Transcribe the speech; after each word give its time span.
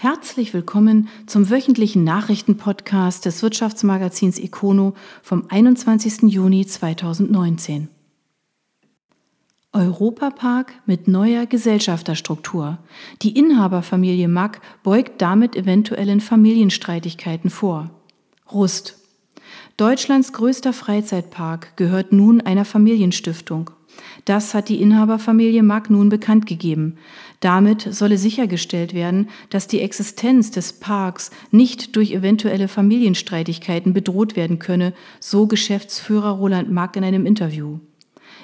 Herzlich 0.00 0.54
willkommen 0.54 1.08
zum 1.26 1.50
wöchentlichen 1.50 2.04
Nachrichtenpodcast 2.04 3.24
des 3.24 3.42
Wirtschaftsmagazins 3.42 4.38
Econo 4.38 4.94
vom 5.22 5.46
21. 5.48 6.22
Juni 6.32 6.64
2019. 6.64 7.88
Europapark 9.72 10.72
mit 10.86 11.08
neuer 11.08 11.46
Gesellschafterstruktur. 11.46 12.78
Die 13.22 13.36
Inhaberfamilie 13.36 14.28
Mack 14.28 14.60
beugt 14.84 15.20
damit 15.20 15.56
eventuellen 15.56 16.20
Familienstreitigkeiten 16.20 17.50
vor. 17.50 17.90
Rust. 18.52 19.00
Deutschlands 19.76 20.32
größter 20.32 20.72
Freizeitpark 20.72 21.76
gehört 21.76 22.12
nun 22.12 22.40
einer 22.40 22.64
Familienstiftung. 22.64 23.70
Das 24.24 24.54
hat 24.54 24.68
die 24.68 24.80
Inhaberfamilie 24.80 25.62
Mack 25.62 25.90
nun 25.90 26.08
bekannt 26.08 26.46
gegeben. 26.46 26.96
Damit 27.40 27.82
solle 27.90 28.18
sichergestellt 28.18 28.94
werden, 28.94 29.28
dass 29.50 29.68
die 29.68 29.80
Existenz 29.80 30.50
des 30.50 30.72
Parks 30.74 31.30
nicht 31.50 31.94
durch 31.96 32.12
eventuelle 32.12 32.68
Familienstreitigkeiten 32.68 33.92
bedroht 33.92 34.36
werden 34.36 34.58
könne, 34.58 34.92
so 35.20 35.46
Geschäftsführer 35.46 36.30
Roland 36.30 36.70
Mack 36.70 36.96
in 36.96 37.04
einem 37.04 37.26
Interview. 37.26 37.78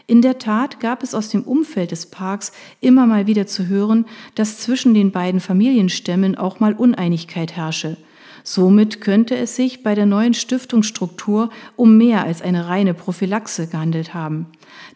In 0.06 0.20
der 0.20 0.38
Tat 0.38 0.80
gab 0.80 1.02
es 1.02 1.14
aus 1.14 1.30
dem 1.30 1.42
Umfeld 1.42 1.90
des 1.90 2.06
Parks 2.06 2.52
immer 2.80 3.06
mal 3.06 3.26
wieder 3.26 3.46
zu 3.46 3.68
hören, 3.68 4.04
dass 4.34 4.58
zwischen 4.58 4.92
den 4.92 5.12
beiden 5.12 5.40
Familienstämmen 5.40 6.36
auch 6.36 6.60
mal 6.60 6.74
Uneinigkeit 6.74 7.56
herrsche. 7.56 7.96
Somit 8.42 9.00
könnte 9.00 9.34
es 9.34 9.56
sich 9.56 9.82
bei 9.82 9.94
der 9.94 10.04
neuen 10.04 10.34
Stiftungsstruktur 10.34 11.48
um 11.76 11.96
mehr 11.96 12.24
als 12.24 12.42
eine 12.42 12.68
reine 12.68 12.92
Prophylaxe 12.92 13.66
gehandelt 13.66 14.12
haben. 14.12 14.46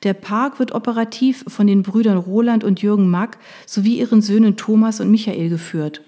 Der 0.02 0.14
Park 0.14 0.58
wird 0.58 0.74
operativ 0.74 1.44
von 1.48 1.66
den 1.66 1.82
Brüdern 1.82 2.18
Roland 2.18 2.64
und 2.64 2.80
Jürgen 2.80 3.10
Mack 3.10 3.38
sowie 3.66 3.98
ihren 3.98 4.22
Söhnen 4.22 4.56
Thomas 4.56 5.00
und 5.00 5.10
Michael 5.10 5.48
geführt. 5.48 6.02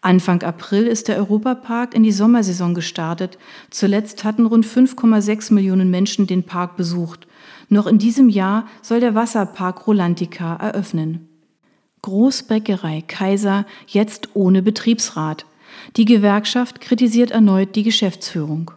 Anfang 0.00 0.42
April 0.42 0.86
ist 0.86 1.08
der 1.08 1.16
Europapark 1.16 1.94
in 1.94 2.02
die 2.02 2.12
Sommersaison 2.12 2.74
gestartet. 2.74 3.38
Zuletzt 3.70 4.24
hatten 4.24 4.46
rund 4.46 4.64
5,6 4.64 5.52
Millionen 5.52 5.90
Menschen 5.90 6.26
den 6.26 6.44
Park 6.44 6.76
besucht. 6.76 7.26
Noch 7.68 7.86
in 7.86 7.98
diesem 7.98 8.28
Jahr 8.28 8.68
soll 8.82 9.00
der 9.00 9.14
Wasserpark 9.14 9.86
Rolantica 9.86 10.54
eröffnen. 10.56 11.28
Großbäckerei 12.02 13.02
Kaiser 13.06 13.66
jetzt 13.88 14.28
ohne 14.34 14.62
Betriebsrat. 14.62 15.44
Die 15.96 16.04
Gewerkschaft 16.04 16.80
kritisiert 16.80 17.32
erneut 17.32 17.74
die 17.74 17.82
Geschäftsführung. 17.82 18.70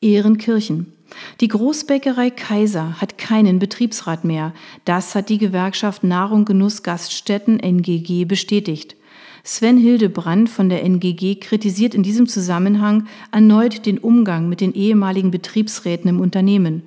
Ehrenkirchen. 0.00 0.95
Die 1.40 1.48
Großbäckerei 1.48 2.30
Kaiser 2.30 3.00
hat 3.00 3.18
keinen 3.18 3.58
Betriebsrat 3.58 4.24
mehr. 4.24 4.52
Das 4.84 5.14
hat 5.14 5.28
die 5.28 5.38
Gewerkschaft 5.38 6.04
Nahrung 6.04 6.44
Genuss 6.44 6.82
Gaststätten 6.82 7.60
NGG 7.60 8.24
bestätigt. 8.24 8.96
Sven 9.44 9.78
Hildebrand 9.78 10.50
von 10.50 10.68
der 10.68 10.82
NGG 10.82 11.36
kritisiert 11.36 11.94
in 11.94 12.02
diesem 12.02 12.26
Zusammenhang 12.26 13.06
erneut 13.30 13.86
den 13.86 13.98
Umgang 13.98 14.48
mit 14.48 14.60
den 14.60 14.74
ehemaligen 14.74 15.30
Betriebsräten 15.30 16.10
im 16.10 16.20
Unternehmen. 16.20 16.82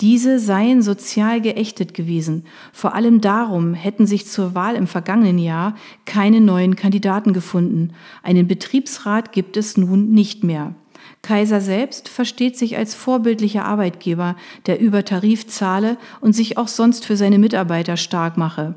Diese 0.00 0.38
seien 0.38 0.80
sozial 0.80 1.40
geächtet 1.40 1.92
gewesen. 1.92 2.44
Vor 2.72 2.94
allem 2.94 3.20
darum 3.20 3.74
hätten 3.74 4.06
sich 4.06 4.26
zur 4.26 4.54
Wahl 4.54 4.76
im 4.76 4.86
vergangenen 4.86 5.38
Jahr 5.38 5.74
keine 6.06 6.40
neuen 6.40 6.76
Kandidaten 6.76 7.32
gefunden. 7.32 7.90
Einen 8.22 8.46
Betriebsrat 8.46 9.32
gibt 9.32 9.56
es 9.56 9.76
nun 9.76 10.10
nicht 10.12 10.44
mehr. 10.44 10.74
Kaiser 11.22 11.60
selbst 11.60 12.08
versteht 12.08 12.56
sich 12.56 12.76
als 12.76 12.94
vorbildlicher 12.94 13.64
Arbeitgeber, 13.64 14.36
der 14.66 14.80
über 14.80 15.04
Tarif 15.04 15.46
zahle 15.46 15.98
und 16.20 16.32
sich 16.32 16.56
auch 16.56 16.68
sonst 16.68 17.04
für 17.04 17.16
seine 17.16 17.38
Mitarbeiter 17.38 17.96
stark 17.96 18.36
mache. 18.36 18.74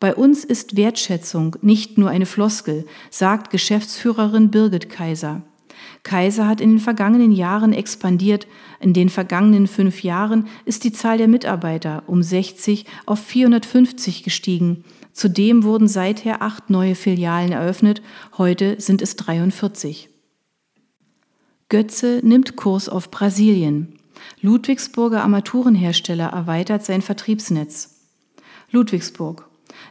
Bei 0.00 0.14
uns 0.14 0.44
ist 0.44 0.76
Wertschätzung 0.76 1.56
nicht 1.62 1.96
nur 1.96 2.10
eine 2.10 2.26
Floskel, 2.26 2.84
sagt 3.10 3.50
Geschäftsführerin 3.50 4.50
Birgit 4.50 4.90
Kaiser. 4.90 5.42
Kaiser 6.02 6.46
hat 6.46 6.60
in 6.60 6.70
den 6.70 6.78
vergangenen 6.78 7.32
Jahren 7.32 7.72
expandiert. 7.72 8.46
In 8.80 8.92
den 8.92 9.08
vergangenen 9.08 9.66
fünf 9.66 10.02
Jahren 10.02 10.46
ist 10.64 10.84
die 10.84 10.92
Zahl 10.92 11.18
der 11.18 11.28
Mitarbeiter 11.28 12.02
um 12.06 12.22
60 12.22 12.84
auf 13.06 13.18
450 13.20 14.22
gestiegen. 14.22 14.84
Zudem 15.12 15.62
wurden 15.62 15.88
seither 15.88 16.42
acht 16.42 16.70
neue 16.70 16.94
Filialen 16.94 17.52
eröffnet. 17.52 18.02
Heute 18.36 18.80
sind 18.80 19.00
es 19.00 19.16
43. 19.16 20.10
Götze 21.68 22.20
nimmt 22.22 22.56
Kurs 22.56 22.88
auf 22.88 23.10
Brasilien. 23.10 23.98
Ludwigsburger 24.40 25.22
Armaturenhersteller 25.22 26.28
erweitert 26.28 26.84
sein 26.84 27.02
Vertriebsnetz. 27.02 28.00
Ludwigsburg. 28.70 29.48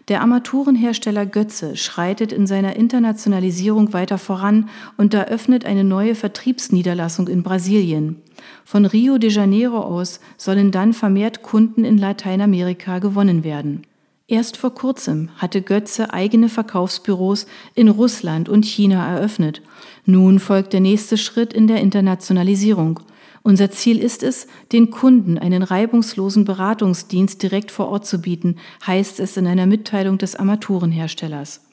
Der 0.07 0.21
Armaturenhersteller 0.21 1.25
Götze 1.25 1.75
schreitet 1.75 2.31
in 2.31 2.47
seiner 2.47 2.75
Internationalisierung 2.75 3.93
weiter 3.93 4.17
voran 4.17 4.69
und 4.97 5.13
eröffnet 5.13 5.65
eine 5.65 5.83
neue 5.83 6.15
Vertriebsniederlassung 6.15 7.27
in 7.27 7.43
Brasilien. 7.43 8.21
Von 8.65 8.85
Rio 8.85 9.17
de 9.17 9.29
Janeiro 9.29 9.79
aus 9.79 10.19
sollen 10.37 10.71
dann 10.71 10.93
vermehrt 10.93 11.41
Kunden 11.41 11.85
in 11.85 11.97
Lateinamerika 11.97 12.99
gewonnen 12.99 13.43
werden. 13.43 13.83
Erst 14.27 14.55
vor 14.55 14.73
kurzem 14.73 15.29
hatte 15.35 15.61
Götze 15.61 16.13
eigene 16.13 16.47
Verkaufsbüros 16.47 17.45
in 17.75 17.89
Russland 17.89 18.47
und 18.47 18.65
China 18.65 19.05
eröffnet. 19.05 19.61
Nun 20.05 20.39
folgt 20.39 20.71
der 20.71 20.79
nächste 20.79 21.17
Schritt 21.17 21.53
in 21.53 21.67
der 21.67 21.81
Internationalisierung. 21.81 23.01
Unser 23.41 23.69
Ziel 23.71 23.99
ist 23.99 24.23
es, 24.23 24.47
den 24.71 24.89
Kunden 24.89 25.37
einen 25.37 25.61
reibungslosen 25.61 26.45
Beratungsdienst 26.45 27.43
direkt 27.43 27.71
vor 27.71 27.89
Ort 27.89 28.07
zu 28.07 28.21
bieten, 28.21 28.55
heißt 28.87 29.19
es 29.19 29.35
in 29.35 29.45
einer 29.45 29.65
Mitteilung 29.65 30.17
des 30.17 30.37
Armaturenherstellers. 30.37 31.65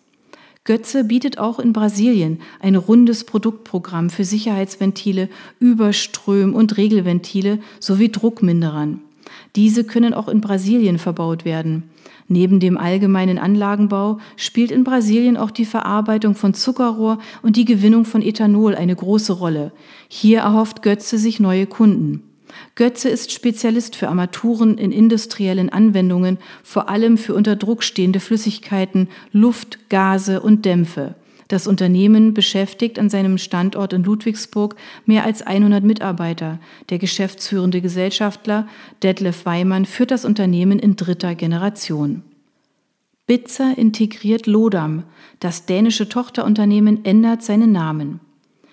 Götze 0.64 1.04
bietet 1.04 1.38
auch 1.38 1.60
in 1.60 1.72
Brasilien 1.72 2.40
ein 2.58 2.74
rundes 2.74 3.24
Produktprogramm 3.24 4.10
für 4.10 4.24
Sicherheitsventile, 4.24 5.28
Überström- 5.60 6.54
und 6.54 6.76
Regelventile 6.76 7.60
sowie 7.78 8.10
Druckminderern. 8.10 9.00
Diese 9.56 9.84
können 9.84 10.14
auch 10.14 10.28
in 10.28 10.40
Brasilien 10.40 10.98
verbaut 10.98 11.44
werden. 11.44 11.90
Neben 12.28 12.60
dem 12.60 12.78
allgemeinen 12.78 13.38
Anlagenbau 13.38 14.18
spielt 14.36 14.70
in 14.70 14.84
Brasilien 14.84 15.36
auch 15.36 15.50
die 15.50 15.64
Verarbeitung 15.64 16.36
von 16.36 16.54
Zuckerrohr 16.54 17.18
und 17.42 17.56
die 17.56 17.64
Gewinnung 17.64 18.04
von 18.04 18.22
Ethanol 18.22 18.76
eine 18.76 18.94
große 18.94 19.32
Rolle. 19.32 19.72
Hier 20.08 20.40
erhofft 20.40 20.82
Götze 20.82 21.18
sich 21.18 21.40
neue 21.40 21.66
Kunden. 21.66 22.22
Götze 22.76 23.08
ist 23.08 23.32
Spezialist 23.32 23.96
für 23.96 24.08
Armaturen 24.08 24.78
in 24.78 24.92
industriellen 24.92 25.70
Anwendungen, 25.70 26.38
vor 26.62 26.88
allem 26.88 27.18
für 27.18 27.34
unter 27.34 27.56
Druck 27.56 27.82
stehende 27.82 28.20
Flüssigkeiten, 28.20 29.08
Luft, 29.32 29.88
Gase 29.88 30.40
und 30.40 30.64
Dämpfe. 30.64 31.16
Das 31.50 31.66
Unternehmen 31.66 32.32
beschäftigt 32.32 32.96
an 33.00 33.10
seinem 33.10 33.36
Standort 33.36 33.92
in 33.92 34.04
Ludwigsburg 34.04 34.76
mehr 35.04 35.24
als 35.24 35.42
100 35.42 35.82
Mitarbeiter. 35.82 36.60
Der 36.90 36.98
geschäftsführende 36.98 37.80
Gesellschaftler 37.80 38.68
Detlef 39.02 39.46
Weimann 39.46 39.84
führt 39.84 40.12
das 40.12 40.24
Unternehmen 40.24 40.78
in 40.78 40.94
dritter 40.94 41.34
Generation. 41.34 42.22
Bitzer 43.26 43.76
integriert 43.76 44.46
Lodam. 44.46 45.02
Das 45.40 45.66
dänische 45.66 46.08
Tochterunternehmen 46.08 47.04
ändert 47.04 47.42
seinen 47.42 47.72
Namen. 47.72 48.20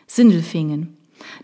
Sindelfingen. 0.06 0.98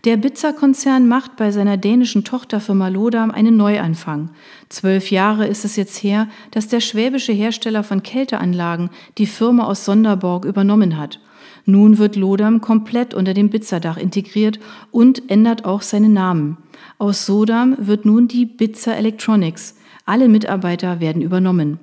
Der 0.04 0.16
Bitzer-Konzern 0.16 1.08
macht 1.08 1.34
bei 1.34 1.50
seiner 1.50 1.76
dänischen 1.76 2.22
Tochterfirma 2.22 2.86
Lodam 2.86 3.32
einen 3.32 3.56
Neuanfang. 3.56 4.30
Zwölf 4.68 5.10
Jahre 5.10 5.48
ist 5.48 5.64
es 5.64 5.74
jetzt 5.74 6.00
her, 6.04 6.28
dass 6.52 6.68
der 6.68 6.78
schwäbische 6.78 7.32
Hersteller 7.32 7.82
von 7.82 8.04
Kälteanlagen 8.04 8.90
die 9.18 9.26
Firma 9.26 9.64
aus 9.64 9.84
Sonderborg 9.84 10.44
übernommen 10.44 10.96
hat. 10.96 11.18
Nun 11.66 11.98
wird 11.98 12.16
Lodam 12.16 12.60
komplett 12.60 13.14
unter 13.14 13.32
dem 13.32 13.48
Bitzerdach 13.48 13.96
integriert 13.96 14.60
und 14.90 15.30
ändert 15.30 15.64
auch 15.64 15.82
seinen 15.82 16.12
Namen. 16.12 16.58
Aus 16.98 17.24
Sodam 17.26 17.76
wird 17.78 18.04
nun 18.04 18.28
die 18.28 18.44
Bitzer 18.44 18.96
Electronics. 18.96 19.76
Alle 20.04 20.28
Mitarbeiter 20.28 21.00
werden 21.00 21.22
übernommen. 21.22 21.78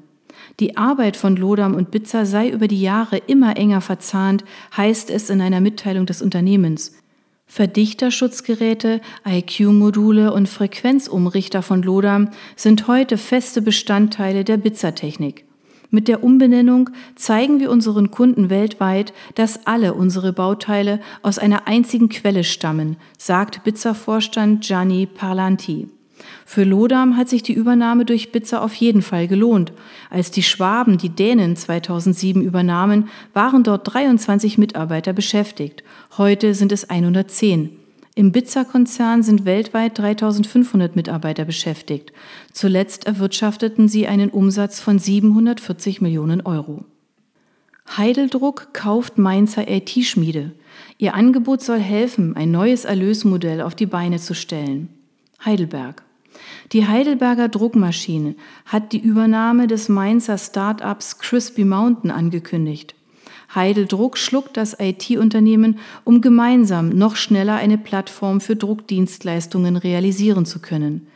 Die 0.60 0.78
Arbeit 0.78 1.18
von 1.18 1.36
Lodam 1.36 1.74
und 1.74 1.92
Bitzer 1.92 2.26
sei 2.26 2.50
über 2.50 2.68
die 2.68 2.82
Jahre 2.82 3.18
immer 3.18 3.58
enger 3.58 3.82
verzahnt, 3.82 4.44
heißt 4.78 5.10
es 5.10 5.30
in 5.30 5.42
einer 5.42 5.62
Mitteilung 5.62 6.06
des 6.06 6.22
Unternehmens. 6.22 6.96
Verdichterschutzgeräte, 7.48 9.02
IQ-Module 9.28 10.32
und 10.32 10.48
Frequenzumrichter 10.48 11.62
von 11.62 11.82
Lodam 11.82 12.30
sind 12.56 12.88
heute 12.88 13.18
feste 13.18 13.62
Bestandteile 13.62 14.44
der 14.44 14.58
Bitzer-Technik. 14.58 15.46
Mit 15.94 16.08
der 16.08 16.24
Umbenennung 16.24 16.90
zeigen 17.16 17.60
wir 17.60 17.70
unseren 17.70 18.12
Kunden 18.12 18.50
weltweit, 18.50 19.12
dass 19.36 19.68
alle 19.68 19.94
unsere 19.94 20.32
Bauteile 20.32 21.02
aus 21.22 21.38
einer 21.38 21.68
einzigen 21.68 22.08
Quelle 22.08 22.46
stammen, 22.46 22.96
sagt 23.18 23.66
Bitzer-Vorstand 23.66 24.64
Gianni 24.64 25.06
Parlanti. 25.06 25.90
Für 26.46 26.64
Lodam 26.64 27.18
hat 27.18 27.28
sich 27.28 27.44
die 27.44 27.54
Übernahme 27.54 28.06
durch 28.06 28.32
Bitzer 28.32 28.62
auf 28.62 28.74
jeden 28.76 29.02
Fall 29.02 29.28
gelohnt. 29.28 29.74
Als 30.10 30.32
die 30.32 30.44
Schwaben 30.44 30.98
die 30.98 31.10
Dänen 31.10 31.58
2007 31.58 32.42
übernahmen, 32.42 33.10
waren 33.34 33.64
dort 33.64 33.94
23 33.94 34.58
Mitarbeiter 34.58 35.12
beschäftigt. 35.12 35.84
Heute 36.18 36.54
sind 36.54 36.72
es 36.72 36.90
110. 36.90 37.81
Im 38.14 38.34
Bitzer-Konzern 38.34 39.24
sind 39.24 39.46
weltweit 39.46 39.98
3500 39.98 40.96
Mitarbeiter 40.98 41.46
beschäftigt. 41.46 42.12
Zuletzt 42.52 43.08
erwirtschafteten 43.08 43.88
sie 43.88 44.06
einen 44.08 44.30
Umsatz 44.30 44.82
von 44.82 45.00
740 45.00 46.02
Millionen 46.02 46.42
Euro. 46.42 46.84
Heideldruck 47.98 48.74
kauft 48.74 49.18
Mainzer 49.18 49.70
IT-Schmiede. 49.70 50.52
Ihr 50.98 51.14
Angebot 51.14 51.62
soll 51.62 51.80
helfen, 51.80 52.36
ein 52.36 52.52
neues 52.52 52.86
Erlösmodell 52.86 53.62
auf 53.62 53.76
die 53.76 53.86
Beine 53.86 54.20
zu 54.20 54.34
stellen. 54.36 54.90
Heidelberg. 55.44 56.04
Die 56.74 56.88
Heidelberger 56.88 57.50
Druckmaschine 57.50 58.36
hat 58.66 58.94
die 58.94 59.02
Übernahme 59.02 59.68
des 59.68 59.90
Mainzer 59.90 60.38
Start-ups 60.38 61.18
Crispy 61.20 61.66
Mountain 61.66 62.12
angekündigt. 62.12 62.96
Heideldruck 63.54 64.18
schluckt 64.18 64.58
das 64.58 64.78
IT-Unternehmen, 64.80 65.80
um 66.04 66.22
gemeinsam 66.22 66.90
noch 66.90 67.16
schneller 67.16 67.56
eine 67.56 67.78
Plattform 67.78 68.42
für 68.42 68.56
Druckdienstleistungen 68.56 69.76
realisieren 69.76 70.46
zu 70.46 70.60
können. 70.60 71.08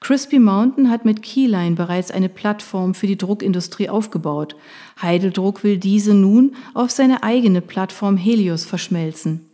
Crispy 0.00 0.40
Mountain 0.40 0.90
hat 0.90 1.04
mit 1.04 1.22
Keyline 1.22 1.76
bereits 1.76 2.10
eine 2.10 2.28
Plattform 2.28 2.94
für 2.94 3.06
die 3.06 3.18
Druckindustrie 3.18 3.88
aufgebaut. 3.88 4.56
Heideldruck 5.00 5.62
will 5.62 5.78
diese 5.78 6.12
nun 6.12 6.56
auf 6.74 6.90
seine 6.90 7.22
eigene 7.22 7.60
Plattform 7.60 8.16
Helios 8.16 8.64
verschmelzen. 8.64 9.51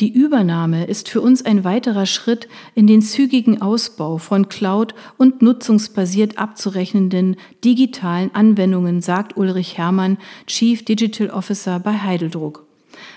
Die 0.00 0.12
Übernahme 0.12 0.84
ist 0.84 1.08
für 1.08 1.20
uns 1.20 1.44
ein 1.44 1.64
weiterer 1.64 2.06
Schritt 2.06 2.46
in 2.76 2.86
den 2.86 3.02
zügigen 3.02 3.60
Ausbau 3.60 4.18
von 4.18 4.48
Cloud- 4.48 4.94
und 5.16 5.42
nutzungsbasiert 5.42 6.38
abzurechnenden 6.38 7.34
digitalen 7.64 8.32
Anwendungen, 8.32 9.00
sagt 9.00 9.36
Ulrich 9.36 9.76
Herrmann, 9.76 10.18
Chief 10.46 10.84
Digital 10.84 11.30
Officer 11.30 11.80
bei 11.80 11.94
Heideldruck. 11.94 12.64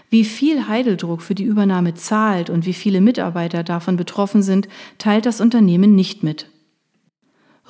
Wie 0.09 0.25
viel 0.25 0.67
Heideldruck 0.67 1.21
für 1.21 1.35
die 1.35 1.43
Übernahme 1.43 1.93
zahlt 1.93 2.49
und 2.49 2.65
wie 2.65 2.73
viele 2.73 2.99
Mitarbeiter 2.99 3.63
davon 3.63 3.95
betroffen 3.95 4.41
sind, 4.41 4.67
teilt 4.97 5.27
das 5.27 5.39
Unternehmen 5.39 5.93
nicht 5.93 6.23
mit. 6.23 6.47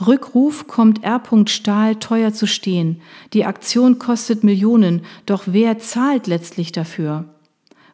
Rückruf 0.07 0.67
kommt 0.67 1.03
R. 1.03 1.21
Stahl 1.47 1.97
teuer 1.97 2.31
zu 2.31 2.47
stehen. 2.47 3.01
Die 3.33 3.43
Aktion 3.43 3.99
kostet 3.99 4.45
Millionen, 4.45 5.01
doch 5.25 5.43
wer 5.47 5.79
zahlt 5.79 6.27
letztlich 6.27 6.71
dafür? 6.71 7.25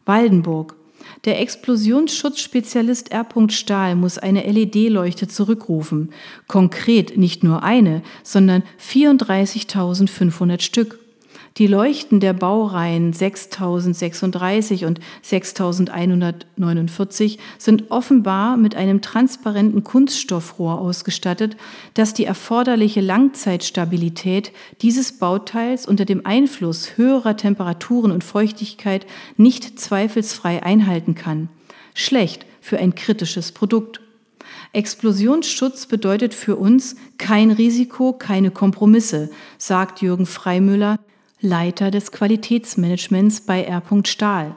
Waldenburg. 0.06 0.76
Der 1.26 1.40
Explosionsschutzspezialist 1.40 3.12
R. 3.12 3.26
Stahl 3.50 3.96
muss 3.96 4.18
eine 4.18 4.44
LED-Leuchte 4.44 5.28
zurückrufen. 5.28 6.12
Konkret 6.48 7.18
nicht 7.18 7.44
nur 7.44 7.64
eine, 7.64 8.02
sondern 8.24 8.64
34.500 8.80 10.62
Stück. 10.62 11.00
Die 11.58 11.66
Leuchten 11.66 12.20
der 12.20 12.34
Baureihen 12.34 13.14
6036 13.14 14.86
und 14.86 15.00
6149 15.24 17.40
sind 17.58 17.90
offenbar 17.90 18.58
mit 18.58 18.76
einem 18.76 19.02
transparenten 19.02 19.84
Kunststoffrohr 19.84 20.80
ausgestattet, 20.80 21.58
das 21.96 22.14
die 22.14 22.26
erforderliche 22.26 23.02
Langzeitstabilität 23.02 24.52
dieses 24.84 25.14
Bauteils 25.14 25.88
unter 25.88 26.06
dem 26.06 26.28
Einfluss 26.28 26.96
höherer 26.96 27.38
Temperaturen 27.38 28.12
und 28.12 28.24
Feuchtigkeit 28.24 29.08
nicht 29.36 29.80
zweifelsfrei 29.80 30.62
einhalten 30.62 31.16
kann. 31.16 31.50
Schlecht 31.96 32.46
für 32.62 32.78
ein 32.78 32.94
kritisches 32.94 33.52
Produkt. 33.52 34.00
Explosionsschutz 34.74 35.88
bedeutet 35.88 36.36
für 36.36 36.56
uns 36.56 36.98
kein 37.18 37.50
Risiko, 37.50 38.14
keine 38.14 38.52
Kompromisse, 38.52 39.32
sagt 39.58 40.04
Jürgen 40.04 40.28
Freimüller, 40.28 41.00
Leiter 41.40 41.92
des 41.92 42.12
Qualitätsmanagements 42.12 43.42
bei 43.42 43.64
R. 43.64 43.84
Stahl. 44.06 44.56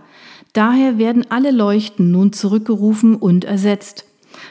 Daher 0.53 0.99
werden 0.99 1.27
alle 1.31 1.50
Leuchten 1.50 2.11
nun 2.11 2.32
zurückgerufen 2.32 3.17
und 3.17 3.44
ersetzt. 3.44 4.05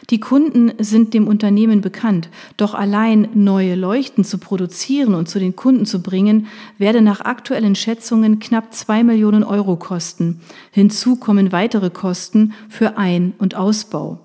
Die 0.09 0.19
Kunden 0.19 0.71
sind 0.79 1.13
dem 1.13 1.27
Unternehmen 1.27 1.81
bekannt, 1.81 2.29
doch 2.57 2.73
allein 2.73 3.29
neue 3.33 3.75
Leuchten 3.75 4.23
zu 4.23 4.37
produzieren 4.37 5.13
und 5.15 5.27
zu 5.27 5.39
den 5.39 5.55
Kunden 5.55 5.85
zu 5.85 6.01
bringen, 6.01 6.47
werde 6.77 7.01
nach 7.01 7.21
aktuellen 7.21 7.75
Schätzungen 7.75 8.39
knapp 8.39 8.73
zwei 8.73 9.03
Millionen 9.03 9.43
Euro 9.43 9.75
kosten. 9.75 10.41
Hinzu 10.71 11.15
kommen 11.15 11.51
weitere 11.51 11.89
Kosten 11.89 12.53
für 12.69 12.97
Ein- 12.97 13.33
und 13.39 13.55
Ausbau. 13.55 14.19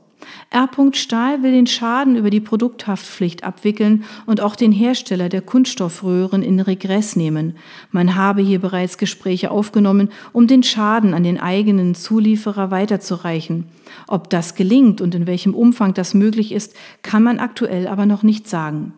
R. 0.54 0.70
Stahl 0.92 1.42
will 1.42 1.50
den 1.50 1.66
Schaden 1.66 2.14
über 2.14 2.30
die 2.30 2.38
Produkthaftpflicht 2.38 3.42
abwickeln 3.42 4.04
und 4.24 4.40
auch 4.40 4.54
den 4.54 4.70
Hersteller 4.70 5.28
der 5.28 5.42
Kunststoffröhren 5.42 6.44
in 6.44 6.60
Regress 6.60 7.16
nehmen. 7.16 7.56
Man 7.90 8.14
habe 8.14 8.40
hier 8.40 8.60
bereits 8.60 8.96
Gespräche 8.96 9.50
aufgenommen, 9.50 10.10
um 10.32 10.46
den 10.46 10.62
Schaden 10.62 11.12
an 11.12 11.24
den 11.24 11.40
eigenen 11.40 11.96
Zulieferer 11.96 12.70
weiterzureichen. 12.70 13.66
Ob 14.06 14.30
das 14.30 14.54
gelingt 14.54 15.00
und 15.00 15.16
in 15.16 15.26
welchem 15.26 15.54
Umfang 15.54 15.92
das 15.92 16.14
möglich 16.14 16.52
ist, 16.52 16.76
kann 17.02 17.24
man 17.24 17.40
aktuell 17.40 17.88
aber 17.88 18.06
noch 18.06 18.22
nicht 18.22 18.48
sagen. 18.48 18.92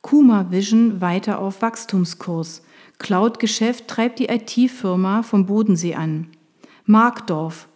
Kuma 0.00 0.50
Vision 0.50 1.02
weiter 1.02 1.40
auf 1.40 1.60
Wachstumskurs. 1.60 2.62
Cloud-Geschäft 2.98 3.86
treibt 3.86 4.18
die 4.18 4.30
IT-Firma 4.30 5.22
vom 5.22 5.44
Bodensee 5.44 5.94
an. 5.94 6.28
Markdorf. 6.86 7.68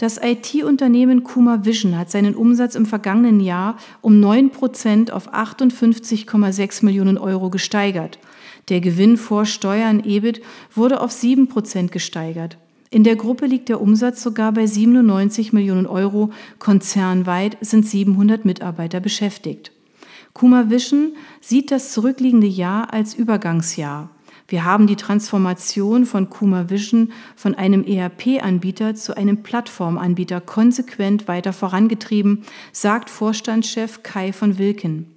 Das 0.00 0.18
IT-Unternehmen 0.18 1.24
Kuma 1.24 1.66
Vision 1.66 1.98
hat 1.98 2.10
seinen 2.10 2.34
Umsatz 2.34 2.74
im 2.74 2.86
vergangenen 2.86 3.38
Jahr 3.38 3.76
um 4.00 4.18
9 4.18 4.48
Prozent 4.48 5.10
auf 5.10 5.34
58,6 5.34 6.86
Millionen 6.86 7.18
Euro 7.18 7.50
gesteigert. 7.50 8.18
Der 8.70 8.80
Gewinn 8.80 9.18
vor 9.18 9.44
Steuern 9.44 10.02
EBIT 10.02 10.40
wurde 10.74 11.02
auf 11.02 11.12
7 11.12 11.48
Prozent 11.48 11.92
gesteigert. 11.92 12.56
In 12.88 13.04
der 13.04 13.14
Gruppe 13.14 13.44
liegt 13.44 13.68
der 13.68 13.82
Umsatz 13.82 14.22
sogar 14.22 14.52
bei 14.52 14.64
97 14.64 15.52
Millionen 15.52 15.86
Euro. 15.86 16.30
Konzernweit 16.58 17.58
sind 17.60 17.86
700 17.86 18.46
Mitarbeiter 18.46 19.00
beschäftigt. 19.00 19.70
Kuma 20.32 20.70
Vision 20.70 21.12
sieht 21.42 21.70
das 21.70 21.92
zurückliegende 21.92 22.46
Jahr 22.46 22.90
als 22.94 23.12
Übergangsjahr. 23.12 24.08
Wir 24.50 24.64
haben 24.64 24.88
die 24.88 24.96
Transformation 24.96 26.04
von 26.06 26.28
Kuma 26.28 26.70
Vision 26.70 27.12
von 27.36 27.54
einem 27.54 27.84
ERP-Anbieter 27.84 28.96
zu 28.96 29.16
einem 29.16 29.44
Plattformanbieter 29.44 30.40
konsequent 30.40 31.28
weiter 31.28 31.52
vorangetrieben, 31.52 32.42
sagt 32.72 33.10
Vorstandschef 33.10 34.02
Kai 34.02 34.32
von 34.32 34.58
Wilken. 34.58 35.16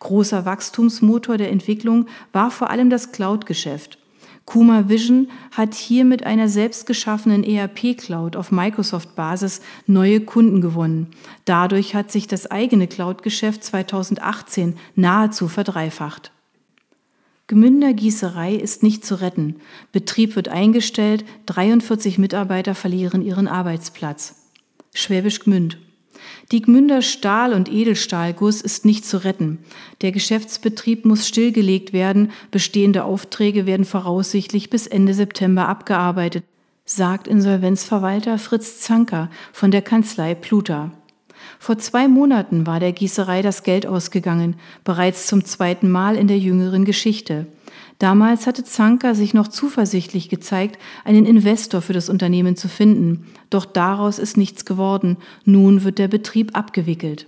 Großer 0.00 0.44
Wachstumsmotor 0.44 1.38
der 1.38 1.50
Entwicklung 1.50 2.08
war 2.32 2.50
vor 2.50 2.68
allem 2.68 2.90
das 2.90 3.10
Cloud-Geschäft. 3.10 3.96
Kuma 4.44 4.90
Vision 4.90 5.30
hat 5.52 5.72
hier 5.72 6.04
mit 6.04 6.26
einer 6.26 6.50
selbstgeschaffenen 6.50 7.42
ERP-Cloud 7.42 8.36
auf 8.36 8.52
Microsoft-Basis 8.52 9.62
neue 9.86 10.20
Kunden 10.20 10.60
gewonnen. 10.60 11.06
Dadurch 11.46 11.94
hat 11.94 12.12
sich 12.12 12.26
das 12.26 12.50
eigene 12.50 12.86
Cloud-Geschäft 12.86 13.64
2018 13.64 14.76
nahezu 14.94 15.48
verdreifacht. 15.48 16.33
Gmünder 17.46 17.92
Gießerei 17.92 18.54
ist 18.54 18.82
nicht 18.82 19.04
zu 19.04 19.20
retten. 19.20 19.56
Betrieb 19.92 20.34
wird 20.34 20.48
eingestellt, 20.48 21.26
43 21.44 22.16
Mitarbeiter 22.16 22.74
verlieren 22.74 23.20
ihren 23.20 23.48
Arbeitsplatz. 23.48 24.48
Schwäbisch 24.94 25.40
Gmünd. 25.40 25.76
Die 26.52 26.62
Gmünder 26.62 27.02
Stahl- 27.02 27.52
und 27.52 27.70
Edelstahlguss 27.70 28.62
ist 28.62 28.86
nicht 28.86 29.04
zu 29.04 29.24
retten. 29.24 29.58
Der 30.00 30.10
Geschäftsbetrieb 30.10 31.04
muss 31.04 31.28
stillgelegt 31.28 31.92
werden, 31.92 32.32
bestehende 32.50 33.04
Aufträge 33.04 33.66
werden 33.66 33.84
voraussichtlich 33.84 34.70
bis 34.70 34.86
Ende 34.86 35.12
September 35.12 35.68
abgearbeitet, 35.68 36.44
sagt 36.86 37.28
Insolvenzverwalter 37.28 38.38
Fritz 38.38 38.80
Zanker 38.80 39.30
von 39.52 39.70
der 39.70 39.82
Kanzlei 39.82 40.34
Pluta. 40.34 40.92
Vor 41.58 41.78
zwei 41.78 42.08
Monaten 42.08 42.66
war 42.66 42.80
der 42.80 42.92
Gießerei 42.92 43.42
das 43.42 43.62
Geld 43.62 43.86
ausgegangen, 43.86 44.56
bereits 44.84 45.26
zum 45.26 45.44
zweiten 45.44 45.90
Mal 45.90 46.16
in 46.16 46.28
der 46.28 46.38
jüngeren 46.38 46.84
Geschichte. 46.84 47.46
Damals 47.98 48.46
hatte 48.46 48.64
Zanker 48.64 49.14
sich 49.14 49.34
noch 49.34 49.48
zuversichtlich 49.48 50.28
gezeigt, 50.28 50.78
einen 51.04 51.26
Investor 51.26 51.80
für 51.80 51.92
das 51.92 52.08
Unternehmen 52.08 52.56
zu 52.56 52.68
finden. 52.68 53.26
Doch 53.50 53.64
daraus 53.64 54.18
ist 54.18 54.36
nichts 54.36 54.64
geworden. 54.64 55.16
Nun 55.44 55.84
wird 55.84 55.98
der 55.98 56.08
Betrieb 56.08 56.56
abgewickelt. 56.56 57.26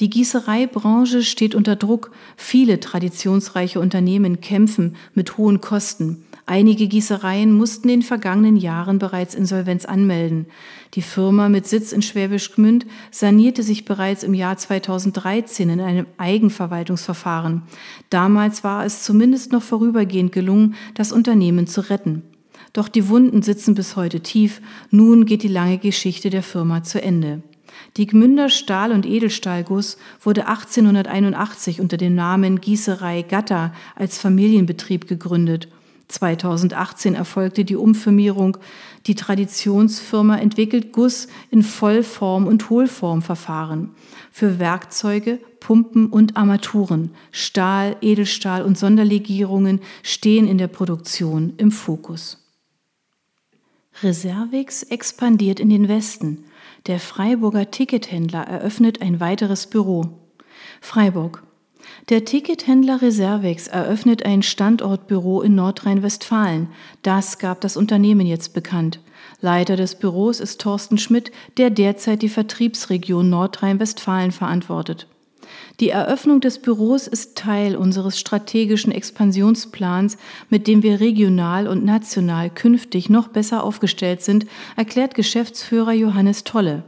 Die 0.00 0.10
Gießereibranche 0.10 1.22
steht 1.22 1.54
unter 1.54 1.76
Druck. 1.76 2.10
Viele 2.36 2.80
traditionsreiche 2.80 3.80
Unternehmen 3.80 4.40
kämpfen 4.40 4.96
mit 5.14 5.38
hohen 5.38 5.60
Kosten. 5.60 6.24
Einige 6.44 6.88
Gießereien 6.88 7.52
mussten 7.52 7.88
in 7.88 8.00
den 8.00 8.02
vergangenen 8.02 8.56
Jahren 8.56 8.98
bereits 8.98 9.34
Insolvenz 9.34 9.84
anmelden. 9.84 10.46
Die 10.94 11.02
Firma 11.02 11.48
mit 11.48 11.68
Sitz 11.68 11.92
in 11.92 12.02
Schwäbisch 12.02 12.52
Gmünd 12.52 12.84
sanierte 13.12 13.62
sich 13.62 13.84
bereits 13.84 14.24
im 14.24 14.34
Jahr 14.34 14.56
2013 14.56 15.70
in 15.70 15.80
einem 15.80 16.06
Eigenverwaltungsverfahren. 16.18 17.62
Damals 18.10 18.64
war 18.64 18.84
es 18.84 19.04
zumindest 19.04 19.52
noch 19.52 19.62
vorübergehend 19.62 20.32
gelungen, 20.32 20.74
das 20.94 21.12
Unternehmen 21.12 21.68
zu 21.68 21.88
retten. 21.88 22.22
Doch 22.72 22.88
die 22.88 23.08
Wunden 23.08 23.42
sitzen 23.42 23.74
bis 23.74 23.94
heute 23.94 24.20
tief. 24.20 24.60
Nun 24.90 25.26
geht 25.26 25.44
die 25.44 25.48
lange 25.48 25.78
Geschichte 25.78 26.28
der 26.28 26.42
Firma 26.42 26.82
zu 26.82 27.00
Ende. 27.00 27.42
Die 27.96 28.06
Gmünder 28.06 28.48
Stahl- 28.48 28.92
und 28.92 29.06
Edelstahlguss 29.06 29.96
wurde 30.20 30.48
1881 30.48 31.80
unter 31.80 31.96
dem 31.96 32.14
Namen 32.14 32.60
Gießerei 32.60 33.22
Gatter 33.22 33.72
als 33.94 34.18
Familienbetrieb 34.18 35.06
gegründet. 35.06 35.68
2018 36.12 37.14
erfolgte 37.14 37.64
die 37.64 37.76
Umfirmierung. 37.76 38.58
Die 39.06 39.14
Traditionsfirma 39.14 40.36
entwickelt 40.38 40.92
Guss 40.92 41.28
in 41.50 41.62
Vollform- 41.62 42.46
und 42.46 42.70
Hohlformverfahren 42.70 43.90
für 44.30 44.58
Werkzeuge, 44.58 45.38
Pumpen 45.60 46.06
und 46.08 46.36
Armaturen. 46.36 47.10
Stahl, 47.30 47.96
Edelstahl 48.00 48.62
und 48.62 48.78
Sonderlegierungen 48.78 49.80
stehen 50.02 50.46
in 50.46 50.58
der 50.58 50.68
Produktion 50.68 51.54
im 51.56 51.70
Fokus. 51.70 52.38
Reservix 54.02 54.82
expandiert 54.82 55.60
in 55.60 55.70
den 55.70 55.88
Westen. 55.88 56.44
Der 56.86 56.98
Freiburger 56.98 57.70
Tickethändler 57.70 58.42
eröffnet 58.42 59.02
ein 59.02 59.20
weiteres 59.20 59.66
Büro. 59.66 60.18
Freiburg. 60.80 61.42
Der 62.08 62.24
Tickethändler 62.24 63.00
Reservex 63.00 63.68
eröffnet 63.68 64.24
ein 64.24 64.42
Standortbüro 64.42 65.42
in 65.42 65.54
Nordrhein-Westfalen. 65.54 66.68
Das 67.02 67.38
gab 67.38 67.60
das 67.60 67.76
Unternehmen 67.76 68.26
jetzt 68.26 68.54
bekannt. 68.54 69.00
Leiter 69.40 69.76
des 69.76 69.94
Büros 69.94 70.40
ist 70.40 70.60
Thorsten 70.60 70.98
Schmidt, 70.98 71.32
der 71.56 71.70
derzeit 71.70 72.22
die 72.22 72.28
Vertriebsregion 72.28 73.30
Nordrhein-Westfalen 73.30 74.32
verantwortet. 74.32 75.06
Die 75.80 75.90
Eröffnung 75.90 76.40
des 76.40 76.60
Büros 76.60 77.06
ist 77.06 77.36
Teil 77.36 77.76
unseres 77.76 78.18
strategischen 78.18 78.92
Expansionsplans, 78.92 80.16
mit 80.48 80.66
dem 80.66 80.82
wir 80.82 81.00
regional 81.00 81.66
und 81.66 81.84
national 81.84 82.50
künftig 82.50 83.10
noch 83.10 83.28
besser 83.28 83.64
aufgestellt 83.64 84.22
sind, 84.22 84.46
erklärt 84.76 85.14
Geschäftsführer 85.14 85.92
Johannes 85.92 86.44
Tolle. 86.44 86.84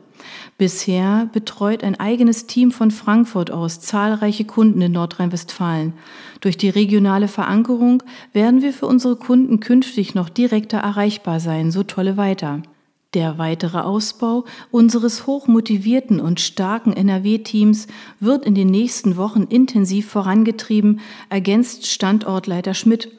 Bisher 0.57 1.29
betreut 1.33 1.83
ein 1.83 1.99
eigenes 1.99 2.47
Team 2.47 2.71
von 2.71 2.93
Frankfurt 2.93 3.51
aus 3.51 3.81
zahlreiche 3.81 4.45
Kunden 4.45 4.81
in 4.83 4.93
Nordrhein-Westfalen. 4.93 5.95
Durch 6.41 6.57
die 6.57 6.69
regionale 6.69 7.27
Verankerung 7.27 8.05
werden 8.33 8.63
wir 8.63 8.73
für 8.73 8.87
unsere 8.87 9.17
Kunden 9.17 9.59
künftig 9.59 10.15
noch 10.15 10.29
direkter 10.29 10.79
erreichbar 10.79 11.41
sein, 11.41 11.73
so 11.73 11.83
tolle 11.83 12.17
weiter. 12.17 12.63
Der 13.15 13.39
weitere 13.39 13.79
Ausbau 13.79 14.45
unseres 14.71 15.27
hochmotivierten 15.27 16.21
und 16.21 16.41
starken 16.41 16.93
NRW-Teams 16.93 17.89
wird 18.21 18.45
in 18.45 18.55
den 18.55 18.69
nächsten 18.69 19.17
Wochen 19.17 19.45
intensiv 19.45 20.09
vorangetrieben, 20.09 21.01
ergänzt 21.31 21.87
Standortleiter 21.87 22.75
Schmidt. 22.75 23.11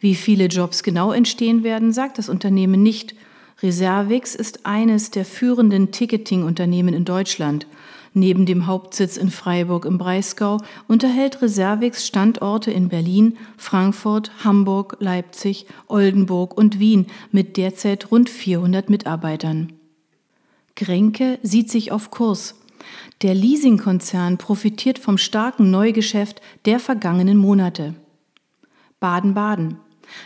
Wie 0.00 0.14
viele 0.14 0.46
Jobs 0.46 0.82
genau 0.82 1.12
entstehen 1.12 1.62
werden, 1.64 1.92
sagt 1.92 2.18
das 2.18 2.28
Unternehmen 2.28 2.82
nicht. 2.82 3.14
Reservix 3.62 4.34
ist 4.34 4.66
eines 4.66 5.10
der 5.10 5.24
führenden 5.24 5.92
Ticketing-Unternehmen 5.92 6.94
in 6.94 7.04
Deutschland. 7.04 7.66
Neben 8.14 8.44
dem 8.44 8.66
Hauptsitz 8.66 9.16
in 9.16 9.30
Freiburg 9.30 9.84
im 9.84 9.96
Breisgau 9.98 10.58
unterhält 10.88 11.40
Reservix 11.40 12.06
Standorte 12.06 12.70
in 12.70 12.88
Berlin, 12.88 13.38
Frankfurt, 13.56 14.44
Hamburg, 14.44 14.96
Leipzig, 14.98 15.66
Oldenburg 15.86 16.56
und 16.56 16.78
Wien 16.78 17.06
mit 17.30 17.56
derzeit 17.56 18.10
rund 18.10 18.28
400 18.28 18.90
Mitarbeitern. 18.90 19.72
Grenke 20.76 21.38
sieht 21.42 21.70
sich 21.70 21.92
auf 21.92 22.10
Kurs. 22.10 22.56
Der 23.22 23.34
Leasingkonzern 23.34 24.38
profitiert 24.38 24.98
vom 24.98 25.16
starken 25.16 25.70
Neugeschäft 25.70 26.42
der 26.64 26.80
vergangenen 26.80 27.38
Monate. 27.38 27.94
Baden-Baden. 29.00 29.78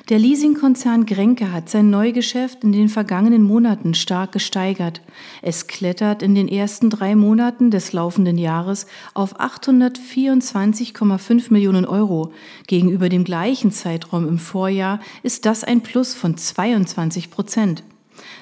Der 0.09 0.19
Leasingkonzern 0.19 1.05
Grenke 1.07 1.53
hat 1.53 1.69
sein 1.69 1.91
Neugeschäft 1.91 2.65
in 2.65 2.73
den 2.73 2.89
vergangenen 2.89 3.43
Monaten 3.43 3.95
stark 3.95 4.33
gesteigert. 4.33 5.03
Es 5.43 5.67
klettert 5.67 6.23
in 6.23 6.35
den 6.35 6.49
ersten 6.49 6.89
drei 6.91 7.15
Monaten 7.17 7.71
des 7.71 7.93
laufenden 7.93 8.39
Jahres 8.39 8.87
auf 9.15 9.39
824,5 9.41 11.53
Millionen 11.53 11.85
Euro. 11.85 12.33
Gegenüber 12.67 13.09
dem 13.09 13.25
gleichen 13.25 13.73
Zeitraum 13.73 14.29
im 14.29 14.39
Vorjahr 14.39 15.01
ist 15.23 15.47
das 15.47 15.65
ein 15.65 15.83
Plus 15.83 16.15
von 16.15 16.37
22 16.37 17.31
Prozent. 17.31 17.83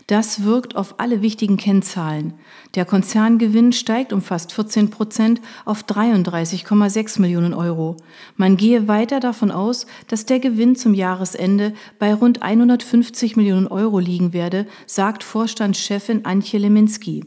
Das 0.06 0.44
wirkt 0.44 0.76
auf 0.76 1.00
alle 1.00 1.22
wichtigen 1.22 1.56
Kennzahlen. 1.56 2.34
Der 2.74 2.84
Konzerngewinn 2.84 3.72
steigt 3.72 4.12
um 4.12 4.20
fast 4.20 4.52
14 4.52 4.90
Prozent 4.90 5.40
auf 5.64 5.84
33,6 5.84 7.20
Millionen 7.20 7.54
Euro. 7.54 7.96
Man 8.36 8.56
gehe 8.58 8.86
weiter 8.86 9.18
davon 9.18 9.50
aus, 9.50 9.86
dass 10.08 10.26
der 10.26 10.40
Gewinn 10.40 10.76
zum 10.76 10.92
Jahresende 10.92 11.72
bei 11.98 12.12
rund 12.12 12.42
150 12.42 13.36
Millionen 13.36 13.66
Euro 13.66 13.98
liegen 13.98 14.34
werde, 14.34 14.66
sagt 14.86 15.24
Vorstandschefin 15.24 16.26
Antje 16.26 16.58
Leminski. 16.58 17.24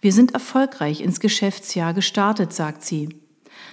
Wir 0.00 0.12
sind 0.12 0.32
erfolgreich 0.32 1.00
ins 1.00 1.18
Geschäftsjahr 1.18 1.94
gestartet, 1.94 2.52
sagt 2.52 2.84
sie. 2.84 3.19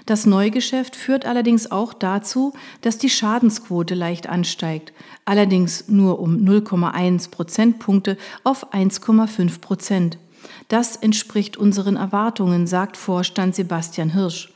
Das 0.08 0.26
Neugeschäft 0.26 0.96
führt 0.96 1.26
allerdings 1.26 1.70
auch 1.70 1.94
dazu, 1.94 2.54
dass 2.80 2.98
die 2.98 3.10
Schadensquote 3.10 3.94
leicht 3.94 4.30
ansteigt, 4.30 4.94
allerdings 5.26 5.90
nur 5.90 6.20
um 6.20 6.38
0,1 6.38 7.30
Prozentpunkte 7.30 8.18
auf 8.46 8.74
1,5 8.74 9.60
Prozent. 9.60 10.18
Das 10.70 10.96
entspricht 10.96 11.58
unseren 11.58 11.98
Erwartungen, 11.98 12.68
sagt 12.68 12.96
Vorstand 12.96 13.54
Sebastian 13.54 14.14
Hirsch. 14.14 14.54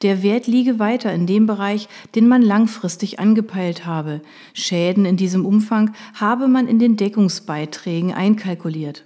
Der 0.00 0.22
Wert 0.22 0.46
liege 0.46 0.78
weiter 0.78 1.12
in 1.12 1.26
dem 1.26 1.46
Bereich, 1.46 1.88
den 2.14 2.26
man 2.26 2.40
langfristig 2.40 3.20
angepeilt 3.20 3.84
habe. 3.84 4.22
Schäden 4.54 5.04
in 5.04 5.18
diesem 5.18 5.44
Umfang 5.44 5.92
habe 6.14 6.48
man 6.48 6.68
in 6.68 6.78
den 6.78 6.96
Deckungsbeiträgen 6.96 8.14
einkalkuliert. 8.14 9.04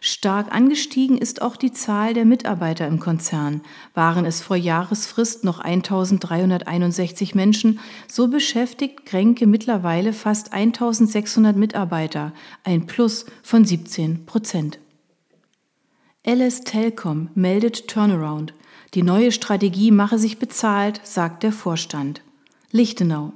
Stark 0.00 0.52
angestiegen 0.54 1.18
ist 1.18 1.42
auch 1.42 1.56
die 1.56 1.72
Zahl 1.72 2.14
der 2.14 2.24
Mitarbeiter 2.24 2.86
im 2.86 3.00
Konzern. 3.00 3.62
Waren 3.94 4.24
es 4.24 4.40
vor 4.40 4.56
Jahresfrist 4.56 5.44
noch 5.44 5.58
1361 5.58 7.34
Menschen, 7.34 7.80
so 8.06 8.28
beschäftigt 8.28 9.06
Grenke 9.06 9.46
mittlerweile 9.46 10.12
fast 10.12 10.52
1600 10.52 11.56
Mitarbeiter, 11.56 12.32
ein 12.64 12.86
Plus 12.86 13.26
von 13.42 13.64
17 13.64 14.26
Prozent. 14.26 14.78
LS 16.24 16.62
Telcom 16.62 17.30
meldet 17.34 17.88
Turnaround. 17.88 18.52
Die 18.94 19.02
neue 19.02 19.30
Strategie 19.30 19.90
mache 19.90 20.18
sich 20.18 20.38
bezahlt, 20.38 21.00
sagt 21.04 21.42
der 21.42 21.52
Vorstand. 21.52 22.22
Lichtenau. 22.72 23.32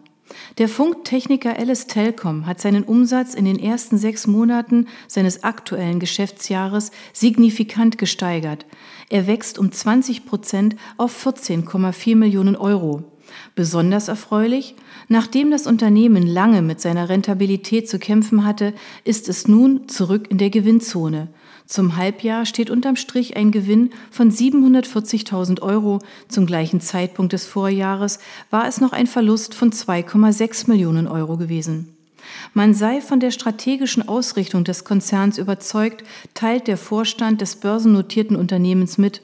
Der 0.58 0.68
Funktechniker 0.68 1.58
Alice 1.58 1.86
Telcom 1.86 2.46
hat 2.46 2.60
seinen 2.60 2.84
Umsatz 2.84 3.34
in 3.34 3.44
den 3.44 3.58
ersten 3.58 3.98
sechs 3.98 4.26
Monaten 4.26 4.86
seines 5.08 5.44
aktuellen 5.44 6.00
Geschäftsjahres 6.00 6.90
signifikant 7.12 7.98
gesteigert. 7.98 8.66
Er 9.08 9.26
wächst 9.26 9.58
um 9.58 9.72
20 9.72 10.26
Prozent 10.26 10.76
auf 10.96 11.26
14,4 11.26 12.16
Millionen 12.16 12.56
Euro. 12.56 13.04
Besonders 13.54 14.08
erfreulich, 14.08 14.74
nachdem 15.08 15.50
das 15.50 15.66
Unternehmen 15.66 16.26
lange 16.26 16.62
mit 16.62 16.80
seiner 16.80 17.08
Rentabilität 17.08 17.88
zu 17.88 17.98
kämpfen 17.98 18.44
hatte, 18.44 18.74
ist 19.04 19.28
es 19.28 19.48
nun 19.48 19.88
zurück 19.88 20.30
in 20.30 20.38
der 20.38 20.50
Gewinnzone. 20.50 21.28
Zum 21.70 21.96
Halbjahr 21.96 22.46
steht 22.46 22.68
unterm 22.68 22.96
Strich 22.96 23.36
ein 23.36 23.52
Gewinn 23.52 23.90
von 24.10 24.32
740.000 24.32 25.62
Euro. 25.62 26.00
Zum 26.26 26.44
gleichen 26.44 26.80
Zeitpunkt 26.80 27.32
des 27.32 27.46
Vorjahres 27.46 28.18
war 28.50 28.66
es 28.66 28.80
noch 28.80 28.92
ein 28.92 29.06
Verlust 29.06 29.54
von 29.54 29.70
2,6 29.70 30.68
Millionen 30.68 31.06
Euro 31.06 31.36
gewesen. 31.36 31.96
Man 32.54 32.74
sei 32.74 33.00
von 33.00 33.20
der 33.20 33.30
strategischen 33.30 34.08
Ausrichtung 34.08 34.64
des 34.64 34.82
Konzerns 34.82 35.38
überzeugt, 35.38 36.02
teilt 36.34 36.66
der 36.66 36.76
Vorstand 36.76 37.40
des 37.40 37.54
börsennotierten 37.54 38.34
Unternehmens 38.34 38.98
mit. 38.98 39.22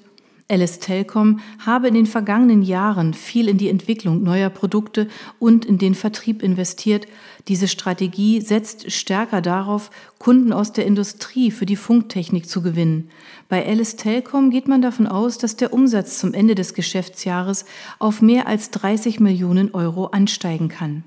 Alice 0.49 0.79
Telcom 0.79 1.41
habe 1.59 1.89
in 1.89 1.95
den 1.95 2.07
vergangenen 2.07 2.63
Jahren 2.63 3.15
viel 3.15 3.49
in 3.49 3.59
die 3.59 3.69
Entwicklung 3.69 4.23
neuer 4.23 4.49
Produkte 4.49 5.09
und 5.41 5.65
in 5.65 5.79
den 5.79 5.97
Vertrieb 5.97 6.41
investiert. 6.41 7.09
Diese 7.49 7.67
Strategie 7.67 8.41
setzt 8.41 8.93
stärker 8.93 9.43
darauf, 9.43 9.91
Kunden 10.21 10.53
aus 10.53 10.73
der 10.73 10.87
Industrie 10.87 11.51
für 11.51 11.67
die 11.67 11.75
Funktechnik 11.75 12.49
zu 12.49 12.63
gewinnen. 12.63 13.11
Bei 13.49 13.67
Alice 13.67 13.97
Telcom 13.97 14.51
geht 14.51 14.69
man 14.69 14.83
davon 14.83 15.09
aus, 15.09 15.37
dass 15.39 15.57
der 15.57 15.73
Umsatz 15.73 16.21
zum 16.21 16.33
Ende 16.33 16.55
des 16.55 16.75
Geschäftsjahres 16.75 17.65
auf 17.99 18.23
mehr 18.23 18.47
als 18.47 18.71
30 18.71 19.19
Millionen 19.19 19.75
Euro 19.75 20.07
ansteigen 20.07 20.69
kann. 20.69 21.03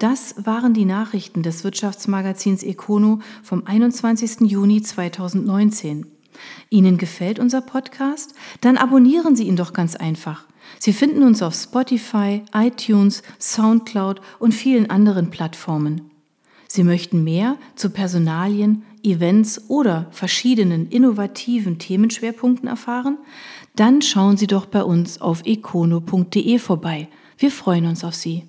Das 0.00 0.34
waren 0.44 0.74
die 0.74 0.86
Nachrichten 0.86 1.44
des 1.44 1.62
Wirtschaftsmagazins 1.62 2.64
Econo 2.64 3.20
vom 3.44 3.64
21. 3.66 4.40
Juni 4.50 4.82
2019. 4.82 6.19
Ihnen 6.70 6.98
gefällt 6.98 7.38
unser 7.38 7.60
Podcast? 7.60 8.34
Dann 8.60 8.76
abonnieren 8.76 9.36
Sie 9.36 9.44
ihn 9.44 9.56
doch 9.56 9.72
ganz 9.72 9.96
einfach. 9.96 10.46
Sie 10.78 10.92
finden 10.92 11.22
uns 11.22 11.42
auf 11.42 11.54
Spotify, 11.54 12.42
iTunes, 12.54 13.22
SoundCloud 13.38 14.20
und 14.38 14.52
vielen 14.52 14.88
anderen 14.90 15.30
Plattformen. 15.30 16.10
Sie 16.68 16.84
möchten 16.84 17.24
mehr 17.24 17.56
zu 17.74 17.90
Personalien, 17.90 18.84
Events 19.02 19.68
oder 19.68 20.06
verschiedenen 20.10 20.88
innovativen 20.88 21.78
Themenschwerpunkten 21.78 22.68
erfahren? 22.68 23.18
Dann 23.76 24.02
schauen 24.02 24.36
Sie 24.36 24.46
doch 24.46 24.66
bei 24.66 24.84
uns 24.84 25.20
auf 25.20 25.42
econo.de 25.44 26.58
vorbei. 26.58 27.08
Wir 27.38 27.50
freuen 27.50 27.86
uns 27.86 28.04
auf 28.04 28.14
Sie. 28.14 28.44